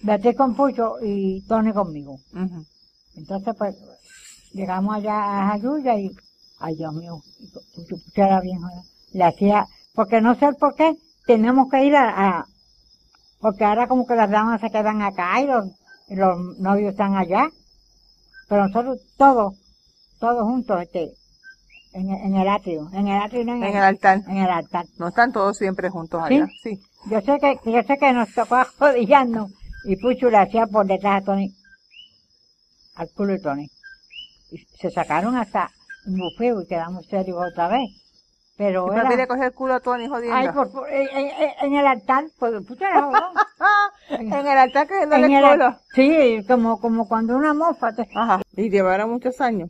[0.04, 2.18] Beatriz con Pucho y Tony conmigo.
[2.34, 2.66] ujú.
[3.16, 3.76] Entonces, pues,
[4.52, 6.12] llegamos allá a Jayuya y,
[6.60, 7.22] ay Dios mío,
[7.76, 8.60] Pucho, Pucho era bien,
[9.14, 10.94] le hacía, porque no sé por qué,
[11.26, 12.46] tenemos que ir a, a-
[13.40, 15.66] porque ahora como que las damas se quedan acá y los,
[16.10, 17.50] y los novios están allá,
[18.50, 19.54] pero nosotros todos,
[20.20, 21.14] todos juntos, este,
[21.94, 24.22] en, en el atrio, en el atrio, y no en, En el altar.
[24.28, 24.86] en el altar.
[24.98, 26.36] No están todos siempre juntos ¿Sí?
[26.36, 26.48] allá.
[26.62, 26.80] Sí.
[27.10, 29.52] Yo sé que, yo sé que nos tocó arrodillarnos
[29.86, 31.54] y Pucho le hacía por detrás a Tony,
[32.96, 33.68] al culo de Tony.
[34.52, 35.70] Y se sacaron hasta
[36.06, 37.90] un bufeo y quedamos serios otra vez.
[38.58, 40.36] Pero era, cogió el culo a Tony jodiendo.
[40.36, 41.32] ay, por, por- en, en-
[41.62, 43.34] en el altar, pues Pucho era jodón.
[44.10, 45.76] en el altar que En el el- culo.
[45.94, 47.94] sí, como, como cuando una mofa.
[47.94, 48.42] te- Ajá.
[48.58, 49.70] Y llevaron muchos años.